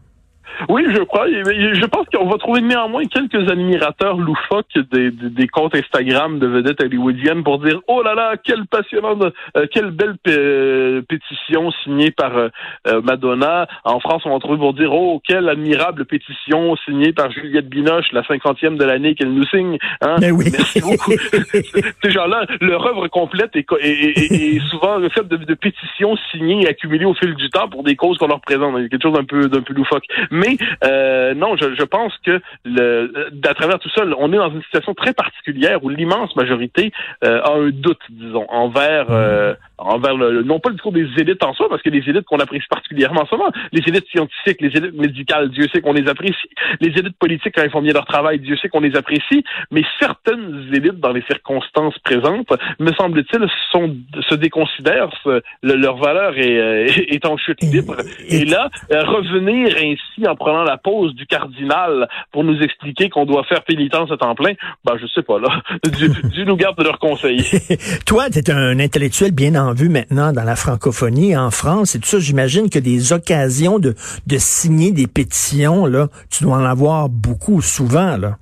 Oui, 0.70 0.84
je 0.90 1.02
crois. 1.04 1.28
Je 1.28 1.86
pense 1.86 2.06
qu'on 2.14 2.28
va 2.28 2.38
trouver 2.38 2.62
néanmoins 2.62 3.04
quelques 3.06 3.50
admirateurs 3.52 4.18
loufoques 4.18 4.66
des, 4.92 5.12
des, 5.12 5.30
des 5.30 5.48
comptes 5.48 5.76
Instagram 5.76 6.40
de 6.40 6.48
vedettes 6.48 6.82
hollywoodiennes 6.82 7.44
pour 7.44 7.60
dire 7.60 7.80
oh 7.88 8.02
là 8.04 8.16
là, 8.16 8.36
quelle 8.44 8.66
passionnante, 8.66 9.24
euh, 9.58 9.66
quelle 9.72 9.92
belle 9.92 10.16
euh, 10.28 11.02
pétition 11.08 11.72
signée 11.84 12.12
par 12.12 12.36
euh, 12.38 12.50
euh, 12.88 13.02
Madonna. 13.02 13.68
En 13.84 14.00
France, 14.00 14.24
on 14.26 14.32
va 14.34 14.40
trouver 14.40 14.58
pour 14.58 14.74
dire 14.74 14.94
oh 14.94 15.22
quelle 15.26 15.50
admirable 15.50 16.06
pétition 16.06 16.76
signée 16.86 17.14
par 17.14 17.32
Juliette 17.32 17.70
Binoche, 17.70 18.12
la 18.12 18.24
cinquantième 18.26 18.78
de 18.78 18.86
l'année 18.86 19.16
qu'elle 19.16 19.34
nous 19.34 19.46
signe. 19.48 19.78
Hein? 20.02 20.16
Mais 20.20 20.32
oui. 20.32 20.46
Merci 20.52 20.82
beaucoup. 20.82 21.12
Ces 22.04 22.12
gens-là, 22.12 22.46
leur 22.62 22.86
œuvre 22.86 23.08
complète 23.08 23.56
est, 23.56 23.66
est- 23.82 24.32
est- 24.32 24.60
souvent 24.70 24.98
le 24.98 25.10
fait 25.10 25.28
de, 25.28 25.38
de 25.38 25.54
pétitions 25.54 26.16
signées 26.32 26.64
et 26.64 26.68
accumulées 26.68 27.06
au 27.06 27.14
fil 27.14 27.34
du 27.36 27.50
temps 27.50 27.68
pour 27.68 27.84
des 27.84 27.96
causes 27.96 28.18
qu'on 28.18 28.28
leur 28.28 28.42
présente. 28.42 28.74
Il 28.78 28.84
y 28.84 28.86
a 28.86 28.90
quelque 28.90 29.04
chose 29.04 29.14
d'un 29.14 29.24
peu 29.26 29.48
d'un 29.48 29.62
peu 29.62 29.74
loufoque. 29.74 30.06
Mais 30.32 30.45
euh, 30.84 31.34
non, 31.34 31.56
je, 31.58 31.76
je 31.76 31.84
pense 31.84 32.14
que 32.26 32.40
le, 32.64 33.12
à 33.48 33.54
travers 33.54 33.80
tout 33.80 33.90
ça, 33.90 34.04
on 34.18 34.32
est 34.34 34.38
dans 34.38 34.52
une 34.52 34.64
situation 34.64 34.94
très 34.94 35.14
particulière 35.14 35.84
où 35.84 35.90
l'immense 35.90 36.36
majorité 36.36 36.92
euh, 37.24 37.42
a 37.42 37.52
un 37.54 37.70
doute, 37.70 38.02
disons, 38.10 38.46
envers 38.50 39.08
euh, 39.10 39.54
envers 39.78 40.16
le, 40.16 40.42
non 40.44 40.60
pas 40.60 40.70
le 40.70 40.76
discours 40.76 40.94
des 40.94 41.08
élites 41.18 41.44
en 41.44 41.54
soi, 41.54 41.68
parce 41.70 41.82
que 41.82 41.90
les 41.90 42.00
élites 42.10 42.24
qu'on 42.26 42.40
apprécie 42.40 42.66
particulièrement 42.70 43.24
en 43.24 43.26
ce 43.26 43.36
moment, 43.36 43.52
les 43.74 43.82
élites 43.88 44.08
scientifiques, 44.10 44.62
les 44.62 44.70
élites 44.78 44.94
médicales, 44.98 45.50
Dieu 45.50 45.68
sait 45.74 45.82
qu'on 45.82 45.92
les 45.94 46.08
apprécie, 46.08 46.48
les 46.80 46.90
élites 46.90 47.18
politiques 47.20 47.54
quand 47.56 47.64
ils 47.64 47.70
font 47.70 47.82
bien 47.82 47.94
leur 47.94 48.06
travail, 48.06 48.40
Dieu 48.40 48.56
sait 48.58 48.70
qu'on 48.70 48.80
les 48.80 48.96
apprécie, 48.96 49.44
mais 49.72 49.84
certaines 50.00 50.70
élites 50.74 51.00
dans 51.02 51.12
les 51.12 51.24
circonstances 51.24 51.98
présentes, 52.00 52.48
me 52.80 52.92
semble-t-il, 52.94 53.46
sont 53.72 53.96
se 54.30 54.36
déconsidèrent, 54.36 55.10
se- 55.24 55.42
le- 55.62 55.76
leur 55.76 55.98
valeur 55.98 56.38
est, 56.38 56.58
euh, 56.58 56.86
est 57.10 57.26
en 57.26 57.36
chute 57.38 57.62
libre. 57.62 57.98
Et- 58.30 58.46
là, 58.46 58.70
euh, 58.92 59.04
revenir 59.04 59.76
ainsi 59.76 60.28
en 60.28 60.35
prenant 60.36 60.64
la 60.64 60.78
pose 60.78 61.14
du 61.16 61.26
cardinal 61.26 62.08
pour 62.32 62.44
nous 62.44 62.60
expliquer 62.62 63.10
qu'on 63.10 63.26
doit 63.26 63.44
faire 63.44 63.64
pénitence 63.64 64.12
à 64.12 64.18
temps 64.18 64.36
plein, 64.36 64.54
ben 64.84 64.94
je 65.02 65.08
sais 65.08 65.24
pas 65.24 65.40
là. 65.40 65.62
Dieu, 66.32 66.46
nous 66.46 66.56
garde 66.56 66.78
de 66.78 66.84
leurs 66.84 67.00
conseils. 67.00 67.44
Toi, 68.06 68.30
tu 68.30 68.40
es 68.40 68.52
un 68.52 68.80
intellectuel 68.80 69.32
bien 69.32 69.56
en 69.56 69.74
vue 69.74 69.90
maintenant 69.90 70.32
dans 70.32 70.44
la 70.44 70.56
francophonie 70.56 71.36
en 71.36 71.52
France 71.52 71.96
et 71.96 72.00
tout 72.00 72.08
ça. 72.08 72.20
J'imagine 72.20 72.70
que 72.70 72.80
des 72.80 73.14
occasions 73.14 73.80
de, 73.80 73.96
de 74.28 74.38
signer 74.38 74.92
des 74.92 75.08
pétitions, 75.08 75.86
là, 75.86 76.08
tu 76.30 76.44
dois 76.44 76.58
en 76.58 76.66
avoir 76.66 77.10
beaucoup 77.10 77.62
souvent, 77.62 78.18
là. 78.18 78.38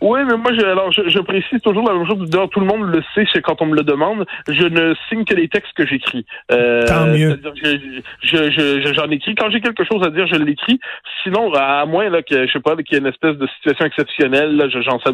Oui, 0.00 0.20
mais 0.26 0.36
moi, 0.36 0.52
je, 0.52 0.64
alors, 0.64 0.92
je, 0.92 1.08
je, 1.08 1.18
précise 1.20 1.60
toujours 1.62 1.86
la 1.88 1.94
même 1.94 2.06
chose. 2.06 2.28
D'ailleurs, 2.28 2.50
tout 2.50 2.60
le 2.60 2.66
monde 2.66 2.82
le 2.82 3.02
sait 3.14 3.26
c'est 3.32 3.42
quand 3.42 3.60
on 3.62 3.66
me 3.66 3.76
le 3.76 3.82
demande. 3.82 4.26
Je 4.48 4.64
ne 4.64 4.94
signe 5.08 5.24
que 5.24 5.34
les 5.34 5.48
textes 5.48 5.72
que 5.74 5.86
j'écris. 5.86 6.24
Euh, 6.52 6.86
Tant 6.86 7.06
mieux. 7.06 7.40
Je, 8.22 8.50
je, 8.50 8.92
j'en 8.92 9.10
écris. 9.10 9.34
Quand 9.34 9.50
j'ai 9.50 9.60
quelque 9.60 9.84
chose 9.84 10.02
à 10.06 10.10
dire, 10.10 10.26
je 10.26 10.36
l'écris. 10.36 10.80
Sinon, 11.22 11.52
à 11.54 11.84
moins 11.86 12.08
là, 12.08 12.22
que 12.22 12.46
je 12.46 12.52
sais 12.52 12.60
pas, 12.60 12.76
qu'il 12.76 12.92
y 12.92 12.94
ait 12.96 13.00
une 13.00 13.06
espèce 13.06 13.36
de 13.36 13.46
situation 13.58 13.86
exceptionnelle, 13.86 14.56
là, 14.56 14.68
j'en 14.68 14.98
sais 15.00 15.10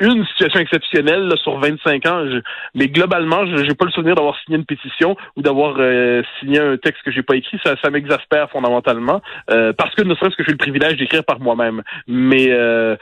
une 0.00 0.26
situation 0.26 0.60
exceptionnelle 0.60 1.28
là, 1.28 1.36
sur 1.36 1.58
25 1.58 2.06
ans. 2.06 2.24
mais 2.74 2.88
globalement, 2.88 3.46
je 3.46 3.62
n'ai 3.62 3.74
pas 3.74 3.84
le 3.84 3.90
souvenir 3.90 4.14
d'avoir 4.14 4.36
signé 4.40 4.58
une 4.58 4.64
pétition 4.64 5.16
ou 5.36 5.42
d'avoir 5.42 5.76
euh, 5.78 6.22
signé 6.38 6.58
un 6.58 6.76
texte 6.76 7.02
que 7.04 7.10
j'ai 7.10 7.22
pas 7.22 7.36
écrit. 7.36 7.58
Ça, 7.64 7.74
ça 7.82 7.90
m'exaspère 7.90 8.50
fondamentalement 8.50 9.20
euh, 9.50 9.72
parce 9.72 9.94
que 9.94 10.02
ne 10.02 10.14
serait-ce 10.14 10.36
que 10.36 10.44
j'ai 10.44 10.52
le 10.52 10.58
privilège 10.58 10.96
d'écrire 10.96 11.24
par 11.24 11.40
moi-même. 11.40 11.82
Mais 12.06 12.48
euh, 12.50 12.96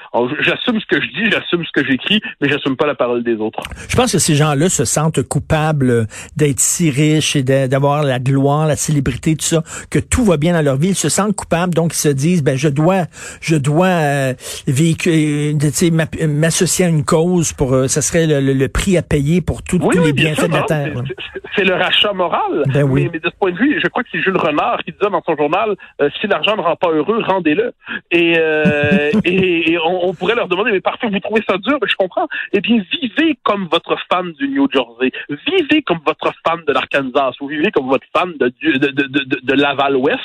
j'assume 0.69 0.81
ce 0.81 0.87
que 0.87 1.03
je 1.03 1.09
dis, 1.09 1.31
j'assume 1.31 1.65
ce 1.65 1.73
que 1.73 1.87
j'écris, 1.87 2.21
mais 2.41 2.49
j'assume 2.49 2.77
pas 2.77 2.87
la 2.87 2.95
parole 2.95 3.23
des 3.23 3.37
autres. 3.37 3.61
Je 3.89 3.97
pense 3.97 4.13
que 4.13 4.19
ces 4.19 4.35
gens-là 4.35 4.69
se 4.69 4.85
sentent 4.85 5.23
coupables 5.23 6.07
d'être 6.37 6.61
si 6.61 6.91
riches 6.91 7.37
et 7.37 7.43
d'avoir 7.43 8.03
la 8.03 8.19
gloire, 8.19 8.67
la 8.67 8.77
célébrité, 8.77 9.37
tout 9.37 9.45
ça, 9.45 9.63
que 9.91 9.99
tout 9.99 10.25
va 10.25 10.37
bien 10.37 10.53
dans 10.53 10.63
leur 10.63 10.77
vie. 10.77 10.89
Ils 10.89 10.95
se 10.95 11.09
sentent 11.09 11.35
coupables, 11.35 11.75
donc 11.75 11.93
ils 11.95 11.99
se 11.99 12.09
disent, 12.09 12.43
ben 12.43 12.57
je 12.57 12.69
dois, 12.69 13.05
je 13.41 13.57
dois 13.57 13.87
euh, 13.87 14.35
véhiculer, 14.67 15.57
m'associer 16.29 16.87
à 16.87 16.89
une 16.89 17.05
cause 17.05 17.53
pour, 17.53 17.75
euh, 17.75 17.89
ça 17.89 18.03
serait 18.03 18.27
le, 18.27 18.69
prix 18.69 18.97
à 18.99 19.03
payer 19.03 19.41
pour 19.41 19.63
tous 19.63 19.79
les 19.91 20.13
bienfaits 20.13 20.49
de 20.49 20.55
la 20.55 20.63
terre. 20.63 21.03
C'est 21.57 21.65
le 21.65 21.75
rachat 21.75 22.13
moral. 22.13 22.65
Ben 22.73 22.85
oui. 22.85 23.09
mais, 23.13 23.19
de 23.19 23.29
ce 23.29 23.37
point 23.37 23.51
de 23.51 23.57
vue, 23.57 23.81
je 23.83 23.89
crois 23.89 24.03
que 24.03 24.09
c'est 24.13 24.21
Jules 24.21 24.37
Renard 24.37 24.79
qui 24.85 24.93
disait 24.93 25.11
dans 25.11 25.23
son 25.23 25.37
journal, 25.37 25.75
euh, 26.01 26.09
si 26.21 26.27
l'argent 26.29 26.57
ne 26.57 26.61
rend 26.61 26.77
pas 26.77 26.91
heureux, 26.91 27.21
rendez-le. 27.27 27.73
Et, 28.13 28.35
et, 29.25 29.79
on, 29.85 30.09
on, 30.09 30.15
pourrait 30.15 30.35
leur 30.35 30.49
demander, 30.49 30.58
mais 30.65 30.81
parfois 30.81 31.11
vous 31.11 31.21
trouvez 31.21 31.43
ça 31.49 31.57
dur, 31.59 31.79
mais 31.81 31.89
je 31.89 31.97
comprends. 31.97 32.29
Eh 32.53 32.61
bien, 32.61 32.83
vivez 32.93 33.39
comme 33.43 33.69
votre 33.71 33.97
fan 34.11 34.33
du 34.33 34.49
New 34.49 34.69
Jersey. 34.73 35.13
Vivez 35.47 35.83
comme 35.83 36.01
votre 36.07 36.33
fan 36.47 36.61
de 36.67 36.73
l'Arkansas. 36.73 37.33
Vous 37.41 37.49
vivez 37.49 37.71
comme 37.71 37.89
votre 37.89 38.07
fan 38.17 38.33
de, 38.39 38.53
de, 38.63 38.79
de, 38.79 39.03
de, 39.07 39.41
de 39.43 39.53
Laval-Ouest. 39.55 40.19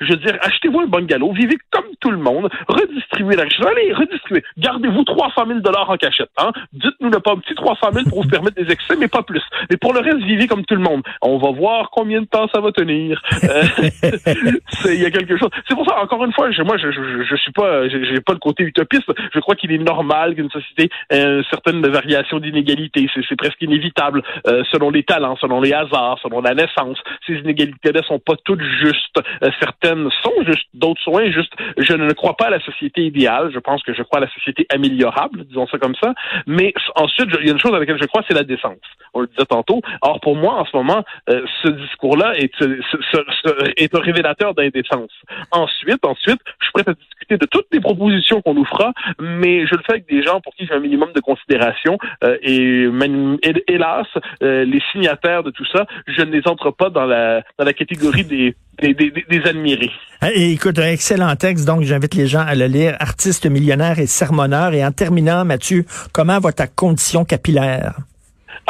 Je 0.00 0.12
veux 0.12 0.16
dire, 0.16 0.38
achetez-vous 0.42 0.80
un 0.80 0.86
bungalow. 0.86 1.32
Vivez 1.32 1.58
comme 1.70 1.86
tout 2.00 2.10
le 2.10 2.18
monde. 2.18 2.48
Redistribuez 2.68 3.36
la 3.36 3.44
richesse. 3.44 3.66
Allez, 3.66 3.92
redistribuez. 3.92 4.44
Gardez-vous 4.58 5.04
300 5.04 5.46
000 5.46 5.60
dollars 5.60 5.90
en 5.90 5.96
cachette. 5.96 6.30
Hein? 6.38 6.52
Dites-nous 6.72 7.10
ne 7.10 7.18
pas 7.18 7.32
un 7.32 7.38
petit 7.38 7.54
300 7.54 7.92
000 7.92 8.08
pour 8.08 8.22
vous 8.22 8.28
permettre 8.28 8.56
des 8.56 8.70
excès, 8.70 8.96
mais 8.96 9.08
pas 9.08 9.22
plus. 9.22 9.42
Mais 9.70 9.76
pour 9.76 9.92
le 9.92 10.00
reste, 10.00 10.18
vivez 10.18 10.46
comme 10.46 10.64
tout 10.64 10.74
le 10.74 10.82
monde. 10.82 11.02
On 11.22 11.38
va 11.38 11.50
voir 11.50 11.90
combien 11.90 12.20
de 12.20 12.26
temps 12.26 12.48
ça 12.52 12.60
va 12.60 12.72
tenir. 12.72 13.22
Euh, 13.44 13.62
il 14.86 15.00
y 15.00 15.06
a 15.06 15.10
quelque 15.10 15.36
chose. 15.36 15.50
C'est 15.68 15.74
pour 15.74 15.86
ça, 15.86 16.00
encore 16.00 16.24
une 16.24 16.32
fois, 16.32 16.50
je, 16.50 16.62
moi, 16.62 16.76
je, 16.76 16.90
je, 16.90 17.24
je 17.24 17.36
suis 17.36 17.52
pas, 17.52 17.88
j'ai 17.88 18.20
pas 18.20 18.32
le 18.32 18.38
côté 18.38 18.64
utopiste. 18.64 19.10
Je 19.32 19.40
crois 19.40 19.54
qu'il 19.54 19.72
est 19.72 19.77
normal 19.78 20.34
qu'une 20.34 20.50
société 20.50 20.90
ait 21.10 21.22
une 21.22 21.44
certaine 21.50 21.86
variation 21.86 22.38
d'inégalité. 22.38 23.08
C'est 23.28 23.36
presque 23.36 23.60
inévitable 23.62 24.22
euh, 24.46 24.62
selon 24.70 24.90
les 24.90 25.02
talents, 25.02 25.36
selon 25.40 25.60
les 25.60 25.72
hasards, 25.72 26.18
selon 26.22 26.40
la 26.40 26.54
naissance. 26.54 26.98
Ces 27.26 27.34
inégalités-là 27.34 28.02
sont 28.02 28.18
pas 28.18 28.34
toutes 28.44 28.62
justes. 28.62 29.20
Euh, 29.42 29.50
certaines 29.60 30.08
sont 30.22 30.44
justes, 30.46 30.68
d'autres 30.74 31.02
sont 31.02 31.18
injustes. 31.18 31.52
Je 31.76 31.94
ne 31.94 32.12
crois 32.12 32.36
pas 32.36 32.46
à 32.46 32.50
la 32.50 32.60
société 32.60 33.02
idéale. 33.02 33.50
Je 33.52 33.58
pense 33.58 33.82
que 33.82 33.94
je 33.94 34.02
crois 34.02 34.18
à 34.18 34.22
la 34.22 34.30
société 34.30 34.66
améliorable, 34.70 35.44
disons 35.44 35.66
ça 35.66 35.78
comme 35.78 35.94
ça. 36.02 36.14
Mais 36.46 36.72
ensuite, 36.96 37.28
il 37.40 37.46
y 37.46 37.50
a 37.50 37.52
une 37.52 37.58
chose 37.58 37.74
à 37.74 37.78
laquelle 37.78 38.00
je 38.00 38.06
crois, 38.06 38.22
c'est 38.28 38.34
la 38.34 38.44
décence. 38.44 38.78
On 39.14 39.20
le 39.20 39.26
disait 39.26 39.46
tantôt. 39.46 39.80
Or, 40.02 40.20
pour 40.20 40.36
moi, 40.36 40.54
en 40.54 40.64
ce 40.64 40.76
moment, 40.76 41.04
euh, 41.30 41.44
ce 41.62 41.68
discours-là 41.68 42.34
est, 42.36 42.52
est 43.76 43.94
un 43.94 44.00
révélateur 44.00 44.54
d'indécence. 44.54 45.10
Ensuite, 45.52 46.04
ensuite, 46.04 46.40
je 46.60 46.64
suis 46.66 46.72
prêt 46.72 46.84
à 46.86 46.94
discuter 46.94 47.38
de 47.38 47.46
toutes 47.46 47.66
les 47.72 47.80
propositions 47.80 48.40
qu'on 48.42 48.54
nous 48.54 48.64
fera, 48.64 48.92
mais 49.20 49.57
je 49.66 49.74
le 49.74 49.82
fais 49.86 49.92
avec 49.94 50.08
des 50.08 50.22
gens 50.22 50.40
pour 50.40 50.54
qui 50.54 50.66
j'ai 50.66 50.74
un 50.74 50.80
minimum 50.80 51.12
de 51.14 51.20
considération. 51.20 51.98
Euh, 52.24 52.36
et 52.42 52.88
hélas, 53.68 54.06
euh, 54.42 54.64
les 54.64 54.82
signataires 54.92 55.42
de 55.42 55.50
tout 55.50 55.66
ça, 55.72 55.86
je 56.06 56.22
ne 56.22 56.30
les 56.30 56.42
entre 56.46 56.70
pas 56.70 56.90
dans 56.90 57.06
la, 57.06 57.42
dans 57.58 57.64
la 57.64 57.72
catégorie 57.72 58.24
des 58.24 58.54
des, 58.80 58.94
des, 58.94 59.10
des, 59.10 59.42
admirés. 59.44 59.90
Et 60.32 60.52
écoute, 60.52 60.78
un 60.78 60.86
excellent 60.86 61.34
texte, 61.34 61.66
donc 61.66 61.82
j'invite 61.82 62.14
les 62.14 62.28
gens 62.28 62.44
à 62.46 62.54
le 62.54 62.66
lire. 62.66 62.96
Artiste 63.00 63.46
millionnaire 63.46 63.98
et 63.98 64.06
sermonneur. 64.06 64.72
Et 64.72 64.84
en 64.84 64.92
terminant, 64.92 65.44
Mathieu, 65.44 65.84
comment 66.12 66.38
va 66.38 66.52
ta 66.52 66.68
condition 66.68 67.24
capillaire? 67.24 67.96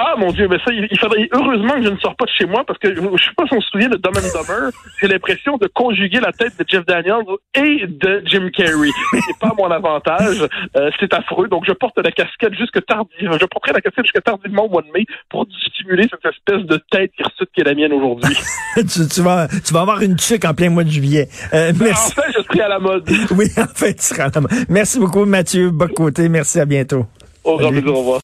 Ah 0.01 0.15
mon 0.17 0.31
Dieu, 0.31 0.47
mais 0.49 0.59
ça, 0.59 0.73
il, 0.73 0.97
faudrait 0.97 1.29
heureusement 1.33 1.75
que 1.75 1.83
je 1.83 1.89
ne 1.89 1.99
sors 1.99 2.15
pas 2.15 2.25
de 2.25 2.31
chez 2.31 2.47
moi 2.47 2.63
parce 2.65 2.79
que 2.79 2.95
je, 2.95 3.01
ne 3.01 3.09
sais 3.19 3.35
pas 3.37 3.47
si 3.49 3.55
on 3.55 3.61
se 3.61 3.69
souvient 3.69 3.89
de 3.89 3.97
Dumb 3.97 4.17
and 4.17 4.31
Dumber. 4.33 4.71
J'ai 5.01 5.09
l'impression 5.09 5.57
de 5.57 5.67
conjuguer 5.67 6.21
la 6.21 6.31
tête 6.31 6.53
de 6.57 6.65
Jeff 6.69 6.87
Daniels 6.87 7.25
et 7.55 7.85
de 7.89 8.23
Jim 8.25 8.49
Carrey. 8.57 8.91
C'est 9.13 9.39
pas 9.41 9.53
mon 9.59 9.69
avantage. 9.69 10.47
Euh, 10.77 10.91
c'est 11.01 11.13
affreux. 11.15 11.49
Donc 11.49 11.65
je 11.67 11.73
porte 11.73 11.99
la 11.99 12.13
casquette 12.13 12.55
jusque 12.55 12.85
tardivement. 12.87 13.39
Je 13.41 13.47
porterai 13.47 13.73
la 13.73 13.81
casquette 13.81 14.05
jusque 14.05 14.23
tardivement 14.23 14.67
au 14.67 14.69
mois 14.69 14.83
de 14.83 14.91
mai 14.95 15.05
pour 15.31 15.47
stimuler 15.67 16.07
cette 16.09 16.33
espèce 16.33 16.65
de 16.65 16.81
tête 16.93 17.11
hirsute 17.19 17.51
qui 17.53 17.63
est 17.63 17.65
la 17.65 17.75
mienne 17.75 17.93
aujourd'hui. 17.93 18.37
tu, 18.77 19.21
vas, 19.21 19.49
tu 19.49 19.75
vas 19.75 19.81
avoir 19.81 20.01
une 20.03 20.15
tuque 20.15 20.45
en 20.45 20.55
plein 20.55 20.71
mois 20.71 20.85
de 20.85 20.91
juillet. 20.91 21.29
Euh, 21.55 21.73
merci. 21.81 22.13
En 22.17 22.23
fait, 22.23 22.33
je 22.37 22.43
serai 22.45 22.61
à 22.61 22.69
la 22.69 22.79
mode. 22.79 23.09
oui, 23.37 23.47
en 23.57 23.67
fait, 23.67 23.95
tu 23.95 24.03
seras 24.03 24.27
à 24.27 24.31
la 24.33 24.41
mode. 24.43 24.53
Merci 24.69 25.01
beaucoup, 25.01 25.25
Mathieu 25.25 25.71
Bocoté. 25.71 26.29
Merci, 26.29 26.61
à 26.61 26.67
bientôt. 26.67 27.07
Au 27.49 27.57
revoir, 27.57 27.73
au 27.73 27.99
revoir. 27.99 28.17